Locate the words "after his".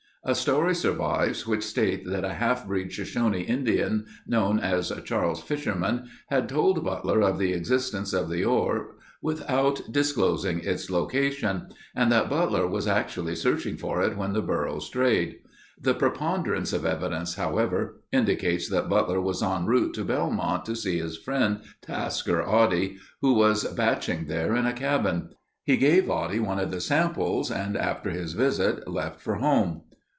27.75-28.33